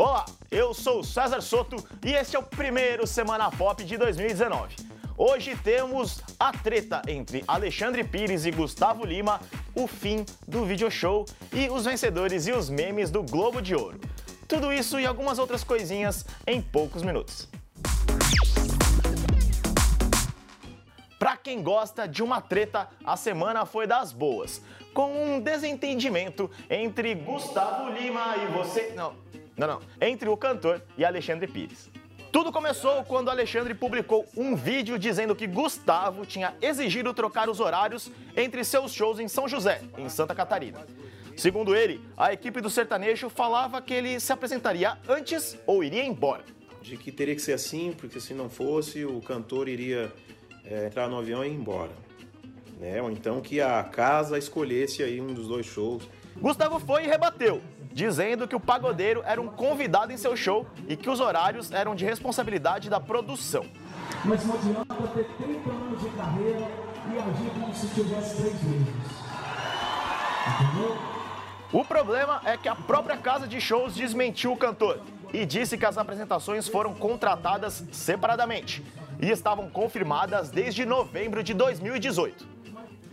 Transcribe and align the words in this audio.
Olá, 0.00 0.24
eu 0.48 0.72
sou 0.72 1.00
o 1.00 1.04
César 1.04 1.40
Soto 1.40 1.74
e 2.06 2.12
este 2.12 2.36
é 2.36 2.38
o 2.38 2.42
primeiro 2.44 3.04
Semana 3.04 3.50
Pop 3.50 3.82
de 3.82 3.96
2019. 3.96 4.76
Hoje 5.16 5.56
temos 5.56 6.20
a 6.38 6.52
treta 6.52 7.02
entre 7.08 7.42
Alexandre 7.48 8.04
Pires 8.04 8.46
e 8.46 8.52
Gustavo 8.52 9.04
Lima, 9.04 9.40
o 9.74 9.88
fim 9.88 10.24
do 10.46 10.64
video 10.64 10.88
show 10.88 11.26
e 11.52 11.68
os 11.68 11.84
vencedores 11.84 12.46
e 12.46 12.52
os 12.52 12.70
memes 12.70 13.10
do 13.10 13.24
Globo 13.24 13.60
de 13.60 13.74
Ouro. 13.74 14.00
Tudo 14.46 14.72
isso 14.72 15.00
e 15.00 15.04
algumas 15.04 15.36
outras 15.36 15.64
coisinhas 15.64 16.24
em 16.46 16.62
poucos 16.62 17.02
minutos. 17.02 17.48
Pra 21.18 21.36
quem 21.36 21.60
gosta 21.60 22.06
de 22.06 22.22
uma 22.22 22.40
treta, 22.40 22.88
a 23.04 23.16
semana 23.16 23.66
foi 23.66 23.88
das 23.88 24.12
boas, 24.12 24.62
com 24.94 25.10
um 25.10 25.40
desentendimento 25.40 26.48
entre 26.70 27.16
Gustavo 27.16 27.90
Lima 27.90 28.36
e 28.36 28.46
você. 28.46 28.92
Não, 28.94 29.12
não, 29.58 29.66
não. 29.66 29.80
Entre 30.00 30.28
o 30.28 30.36
cantor 30.36 30.80
e 30.96 31.04
Alexandre 31.04 31.46
Pires. 31.48 31.90
Tudo 32.30 32.52
começou 32.52 33.02
quando 33.04 33.30
Alexandre 33.30 33.74
publicou 33.74 34.24
um 34.36 34.54
vídeo 34.54 34.98
dizendo 34.98 35.34
que 35.34 35.46
Gustavo 35.46 36.24
tinha 36.24 36.54
exigido 36.62 37.12
trocar 37.12 37.48
os 37.48 37.58
horários 37.58 38.12
entre 38.36 38.62
seus 38.62 38.92
shows 38.92 39.18
em 39.18 39.26
São 39.26 39.48
José, 39.48 39.82
em 39.96 40.08
Santa 40.08 40.34
Catarina. 40.34 40.86
Segundo 41.36 41.74
ele, 41.74 42.00
a 42.16 42.32
equipe 42.32 42.60
do 42.60 42.68
sertanejo 42.68 43.28
falava 43.28 43.80
que 43.80 43.94
ele 43.94 44.20
se 44.20 44.32
apresentaria 44.32 44.98
antes 45.08 45.58
ou 45.66 45.82
iria 45.82 46.04
embora. 46.04 46.44
De 46.82 46.96
que 46.96 47.10
teria 47.10 47.34
que 47.34 47.42
ser 47.42 47.54
assim, 47.54 47.94
porque 47.96 48.20
se 48.20 48.34
não 48.34 48.48
fosse, 48.48 49.04
o 49.04 49.20
cantor 49.20 49.68
iria 49.68 50.12
é, 50.64 50.86
entrar 50.86 51.08
no 51.08 51.18
avião 51.18 51.44
e 51.44 51.48
ir 51.48 51.54
embora. 51.54 51.92
Né? 52.78 53.00
Ou 53.00 53.10
então 53.10 53.40
que 53.40 53.60
a 53.60 53.82
casa 53.82 54.38
escolhesse 54.38 55.02
aí 55.02 55.20
um 55.20 55.32
dos 55.32 55.48
dois 55.48 55.66
shows. 55.66 56.08
Gustavo 56.36 56.78
foi 56.78 57.04
e 57.04 57.06
rebateu, 57.08 57.60
dizendo 57.92 58.46
que 58.46 58.56
o 58.56 58.60
pagodeiro 58.60 59.22
era 59.24 59.40
um 59.40 59.48
convidado 59.48 60.12
em 60.12 60.16
seu 60.16 60.36
show 60.36 60.66
e 60.88 60.96
que 60.96 61.10
os 61.10 61.20
horários 61.20 61.72
eram 61.72 61.94
de 61.94 62.04
responsabilidade 62.04 62.88
da 62.88 63.00
produção. 63.00 63.64
Mas 64.24 64.44
não 64.44 64.54
adianta 64.54 64.94
ter 65.14 65.24
30 65.24 65.70
anos 65.70 66.00
de 66.00 66.08
carreira 66.10 66.68
e 67.12 67.18
agir 67.18 67.50
como 67.60 67.74
se 67.74 67.88
tivesse 67.88 68.36
três 68.36 68.62
meses. 68.62 68.88
Entendeu? 70.48 70.96
O 71.72 71.84
problema 71.84 72.40
é 72.44 72.56
que 72.56 72.68
a 72.68 72.74
própria 72.74 73.16
casa 73.16 73.46
de 73.46 73.60
shows 73.60 73.94
desmentiu 73.94 74.52
o 74.52 74.56
cantor 74.56 75.00
e 75.32 75.44
disse 75.44 75.76
que 75.76 75.84
as 75.84 75.98
apresentações 75.98 76.66
foram 76.66 76.94
contratadas 76.94 77.84
separadamente 77.92 78.82
e 79.20 79.30
estavam 79.30 79.68
confirmadas 79.68 80.50
desde 80.50 80.86
novembro 80.86 81.42
de 81.42 81.52
2018. 81.52 82.46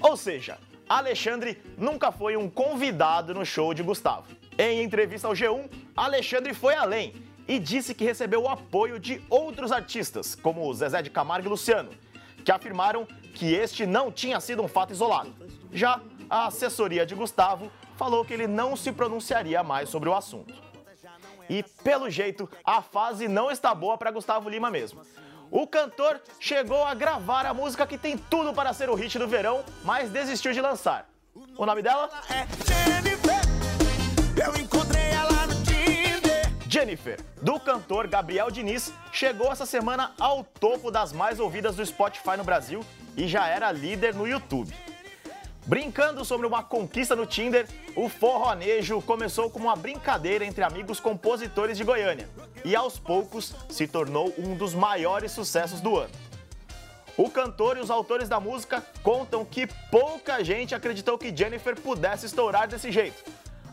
Ou 0.00 0.16
seja, 0.16 0.58
Alexandre 0.88 1.60
nunca 1.78 2.12
foi 2.12 2.36
um 2.36 2.48
convidado 2.48 3.34
no 3.34 3.44
show 3.44 3.74
de 3.74 3.82
Gustavo. 3.82 4.26
Em 4.56 4.82
entrevista 4.82 5.26
ao 5.26 5.34
G1, 5.34 5.68
Alexandre 5.96 6.54
foi 6.54 6.74
além 6.74 7.14
e 7.46 7.58
disse 7.58 7.92
que 7.92 8.04
recebeu 8.04 8.42
o 8.42 8.48
apoio 8.48 9.00
de 9.00 9.20
outros 9.28 9.72
artistas, 9.72 10.34
como 10.34 10.72
Zezé 10.72 11.02
de 11.02 11.10
Camargo 11.10 11.48
e 11.48 11.50
Luciano, 11.50 11.90
que 12.44 12.52
afirmaram 12.52 13.04
que 13.34 13.52
este 13.52 13.84
não 13.84 14.12
tinha 14.12 14.40
sido 14.40 14.62
um 14.62 14.68
fato 14.68 14.92
isolado. 14.92 15.34
Já 15.72 16.00
a 16.30 16.46
assessoria 16.46 17.04
de 17.04 17.14
Gustavo 17.14 17.70
falou 17.96 18.24
que 18.24 18.32
ele 18.32 18.46
não 18.46 18.76
se 18.76 18.92
pronunciaria 18.92 19.62
mais 19.62 19.88
sobre 19.88 20.08
o 20.08 20.14
assunto. 20.14 20.54
E, 21.48 21.62
pelo 21.82 22.08
jeito, 22.08 22.48
a 22.64 22.80
fase 22.80 23.26
não 23.26 23.50
está 23.50 23.74
boa 23.74 23.98
para 23.98 24.10
Gustavo 24.12 24.48
Lima 24.48 24.70
mesmo. 24.70 25.02
O 25.50 25.66
cantor 25.66 26.20
chegou 26.40 26.84
a 26.84 26.94
gravar 26.94 27.44
a 27.44 27.52
música 27.52 27.86
que 27.86 27.98
tem 27.98 28.16
tudo 28.16 28.54
para 28.54 28.72
ser 28.72 28.88
o 28.88 28.94
hit 28.94 29.18
do 29.18 29.28
verão, 29.28 29.64
mas 29.84 30.10
desistiu 30.10 30.52
de 30.52 30.60
lançar. 30.60 31.08
O 31.56 31.66
nome 31.66 31.82
dela? 31.82 32.08
É 32.30 33.13
eu 34.36 34.56
encontrei 34.60 35.02
ela 35.10 35.46
no 35.46 35.54
Tinder. 35.64 36.52
Jennifer, 36.68 37.20
do 37.40 37.58
cantor 37.60 38.06
Gabriel 38.08 38.50
Diniz, 38.50 38.92
chegou 39.12 39.52
essa 39.52 39.66
semana 39.66 40.12
ao 40.18 40.42
topo 40.42 40.90
das 40.90 41.12
mais 41.12 41.38
ouvidas 41.38 41.76
do 41.76 41.86
Spotify 41.86 42.36
no 42.36 42.44
Brasil 42.44 42.84
e 43.16 43.28
já 43.28 43.46
era 43.46 43.70
líder 43.70 44.14
no 44.14 44.26
YouTube. 44.26 44.74
Brincando 45.66 46.24
sobre 46.24 46.46
uma 46.46 46.62
conquista 46.62 47.16
no 47.16 47.24
Tinder, 47.24 47.66
o 47.96 48.08
forronejo 48.08 49.00
começou 49.02 49.48
como 49.48 49.66
uma 49.66 49.76
brincadeira 49.76 50.44
entre 50.44 50.62
amigos 50.62 51.00
compositores 51.00 51.78
de 51.78 51.84
Goiânia 51.84 52.28
e 52.64 52.76
aos 52.76 52.98
poucos 52.98 53.54
se 53.70 53.86
tornou 53.86 54.34
um 54.36 54.54
dos 54.54 54.74
maiores 54.74 55.32
sucessos 55.32 55.80
do 55.80 55.96
ano. 55.96 56.12
O 57.16 57.30
cantor 57.30 57.76
e 57.76 57.80
os 57.80 57.90
autores 57.90 58.28
da 58.28 58.40
música 58.40 58.84
contam 59.02 59.44
que 59.44 59.68
pouca 59.90 60.42
gente 60.42 60.74
acreditou 60.74 61.16
que 61.16 61.34
Jennifer 61.34 61.80
pudesse 61.80 62.26
estourar 62.26 62.66
desse 62.66 62.90
jeito. 62.90 63.22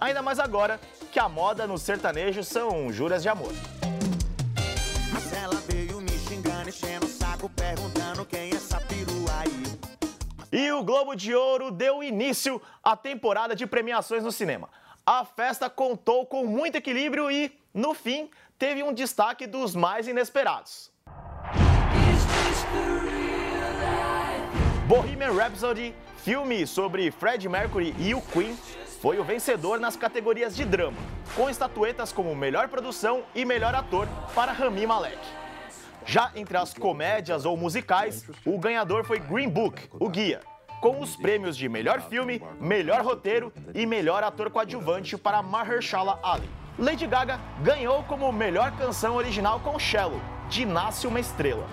Ainda 0.00 0.22
mais 0.22 0.38
agora 0.38 0.80
que 1.10 1.18
a 1.18 1.28
moda 1.28 1.66
no 1.66 1.76
sertanejo 1.76 2.44
são 2.44 2.92
juras 2.92 3.22
de 3.22 3.28
amor. 3.28 3.52
E 10.50 10.72
o 10.72 10.82
Globo 10.82 11.14
de 11.14 11.34
Ouro 11.34 11.70
deu 11.70 12.02
início 12.02 12.62
à 12.82 12.96
temporada 12.96 13.54
de 13.54 13.66
premiações 13.66 14.22
no 14.22 14.32
cinema. 14.32 14.68
A 15.04 15.24
festa 15.24 15.68
contou 15.68 16.26
com 16.26 16.46
muito 16.46 16.76
equilíbrio 16.76 17.30
e, 17.30 17.52
no 17.74 17.92
fim, 17.92 18.30
teve 18.58 18.82
um 18.82 18.92
destaque 18.92 19.46
dos 19.46 19.74
mais 19.74 20.06
inesperados. 20.06 20.90
Bohemian 24.86 25.32
Rhapsody, 25.32 25.94
filme 26.24 26.66
sobre 26.66 27.10
Freddie 27.10 27.48
Mercury 27.48 27.94
e 27.98 28.14
o 28.14 28.22
Queen, 28.22 28.56
foi 29.00 29.18
o 29.18 29.24
vencedor 29.24 29.78
nas 29.78 29.96
categorias 29.96 30.56
de 30.56 30.64
drama, 30.64 30.96
com 31.36 31.48
estatuetas 31.48 32.12
como 32.12 32.34
melhor 32.34 32.68
produção 32.68 33.22
e 33.34 33.44
melhor 33.44 33.74
ator 33.74 34.08
para 34.34 34.52
Rami 34.52 34.86
Malek. 34.86 35.18
Já 36.04 36.32
entre 36.34 36.56
as 36.56 36.74
comédias 36.74 37.44
ou 37.44 37.56
musicais, 37.56 38.28
o 38.44 38.58
ganhador 38.58 39.04
foi 39.04 39.20
Green 39.20 39.48
Book, 39.48 39.88
o 39.92 40.08
guia, 40.08 40.40
com 40.80 41.00
os 41.00 41.16
prêmios 41.16 41.56
de 41.56 41.68
melhor 41.68 42.00
filme, 42.00 42.42
melhor 42.60 43.04
roteiro 43.04 43.52
e 43.74 43.86
melhor 43.86 44.24
ator 44.24 44.50
coadjuvante 44.50 45.16
para 45.16 45.42
Mahershala 45.42 46.18
Ali. 46.22 46.48
Lady 46.78 47.06
Gaga 47.06 47.38
ganhou 47.62 48.02
como 48.04 48.32
melhor 48.32 48.76
canção 48.76 49.16
original 49.16 49.60
com 49.60 49.78
Shallow, 49.78 50.20
de 50.48 50.64
Nasce 50.64 51.06
uma 51.06 51.20
Estrela. 51.20 51.66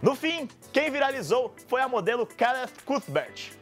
No 0.00 0.16
fim, 0.16 0.48
quem 0.72 0.90
viralizou 0.90 1.54
foi 1.68 1.80
a 1.80 1.88
modelo 1.88 2.26
Kenneth 2.26 2.72
Cuthbert. 2.84 3.52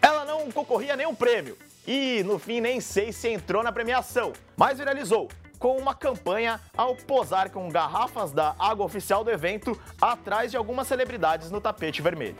Ela 0.00 0.24
não 0.24 0.50
concorria 0.50 0.94
a 0.94 0.96
nenhum 0.96 1.14
prêmio 1.14 1.56
e, 1.86 2.22
no 2.24 2.38
fim, 2.38 2.60
nem 2.60 2.80
sei 2.80 3.12
se 3.12 3.28
entrou 3.28 3.62
na 3.62 3.72
premiação, 3.72 4.32
mas 4.56 4.78
viralizou 4.78 5.28
com 5.58 5.76
uma 5.76 5.94
campanha 5.94 6.60
ao 6.76 6.96
posar 6.96 7.50
com 7.50 7.68
garrafas 7.68 8.32
da 8.32 8.54
água 8.58 8.84
oficial 8.84 9.22
do 9.22 9.30
evento 9.30 9.80
atrás 10.00 10.50
de 10.50 10.56
algumas 10.56 10.88
celebridades 10.88 11.50
no 11.50 11.60
tapete 11.60 12.02
vermelho. 12.02 12.36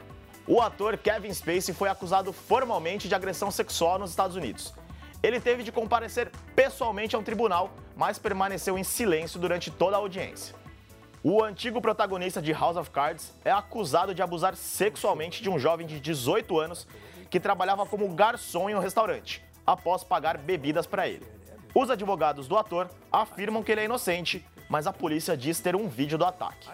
O 0.47 0.61
ator 0.61 0.97
Kevin 0.97 1.33
Spacey 1.33 1.73
foi 1.73 1.89
acusado 1.89 2.33
formalmente 2.33 3.09
de 3.09 3.15
agressão 3.15 3.51
sexual 3.51 3.99
nos 3.99 4.11
Estados 4.11 4.35
Unidos. 4.35 4.75
Ele 5.23 5.39
teve 5.39 5.63
de 5.63 5.71
comparecer 5.71 6.33
pessoalmente 6.57 7.15
a 7.15 7.19
um 7.19 7.23
tribunal, 7.23 7.71
mas 7.97 8.19
permaneceu 8.19 8.77
em 8.77 8.83
silêncio 8.83 9.39
durante 9.39 9.71
toda 9.71 9.97
a 9.97 10.01
audiência. 10.01 10.62
O 11.25 11.41
antigo 11.41 11.81
protagonista 11.81 12.43
de 12.43 12.53
House 12.53 12.77
of 12.77 12.91
Cards 12.91 13.33
é 13.45 13.51
acusado 13.53 14.13
de 14.13 14.21
abusar 14.21 14.57
sexualmente 14.57 15.41
de 15.41 15.49
um 15.49 15.57
jovem 15.57 15.87
de 15.87 16.01
18 16.01 16.59
anos 16.59 16.85
que 17.31 17.39
trabalhava 17.39 17.87
como 17.87 18.13
garçom 18.13 18.69
em 18.69 18.75
um 18.75 18.81
restaurante, 18.81 19.41
após 19.65 20.03
pagar 20.03 20.37
bebidas 20.37 20.85
para 20.85 21.07
ele. 21.07 21.25
Os 21.73 21.89
advogados 21.91 22.49
do 22.49 22.59
ator 22.59 22.91
afirmam 23.11 23.63
que 23.63 23.71
ele 23.71 23.83
é 23.83 23.85
inocente, 23.85 24.45
mas 24.69 24.89
a 24.89 24.93
polícia 24.93 25.37
diz 25.37 25.61
ter 25.61 25.77
um 25.77 25.89
vídeo 25.89 26.19
do 26.19 26.25
ataque. 26.25 26.69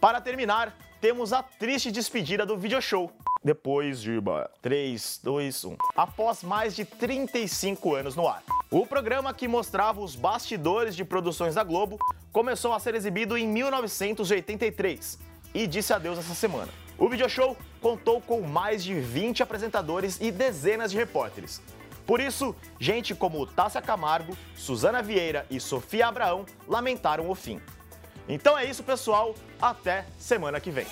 Para 0.00 0.22
terminar, 0.22 0.74
temos 1.00 1.32
a 1.32 1.42
triste 1.42 1.90
despedida 1.90 2.44
do 2.44 2.56
video 2.56 2.80
show. 2.80 3.10
Depois 3.42 4.02
de 4.02 4.12
3, 4.60 5.20
2, 5.24 5.64
1. 5.64 5.76
Após 5.96 6.42
mais 6.42 6.76
de 6.76 6.84
35 6.84 7.94
anos 7.94 8.14
no 8.14 8.28
ar. 8.28 8.42
O 8.70 8.86
programa 8.86 9.32
que 9.32 9.48
mostrava 9.48 10.00
os 10.00 10.14
bastidores 10.14 10.94
de 10.94 11.04
produções 11.04 11.54
da 11.54 11.64
Globo 11.64 11.98
começou 12.30 12.74
a 12.74 12.78
ser 12.78 12.94
exibido 12.94 13.36
em 13.36 13.48
1983 13.48 15.18
e 15.54 15.66
disse 15.66 15.92
adeus 15.92 16.18
essa 16.18 16.34
semana. 16.34 16.68
O 16.98 17.08
video 17.08 17.28
show 17.30 17.56
contou 17.80 18.20
com 18.20 18.42
mais 18.42 18.84
de 18.84 18.94
20 18.94 19.42
apresentadores 19.42 20.18
e 20.20 20.30
dezenas 20.30 20.90
de 20.90 20.98
repórteres. 20.98 21.62
Por 22.06 22.20
isso, 22.20 22.54
gente 22.78 23.14
como 23.14 23.46
Tássia 23.46 23.80
Camargo, 23.80 24.36
Suzana 24.54 25.02
Vieira 25.02 25.46
e 25.50 25.58
Sofia 25.58 26.08
Abraão 26.08 26.44
lamentaram 26.68 27.30
o 27.30 27.34
fim. 27.34 27.58
Então 28.28 28.58
é 28.58 28.64
isso, 28.64 28.82
pessoal. 28.82 29.34
Até 29.60 30.04
semana 30.18 30.60
que 30.60 30.70
vem. 30.70 30.86